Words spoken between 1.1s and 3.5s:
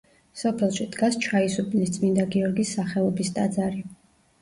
ჩაისუბნის წმინდა გიორგის სახელობის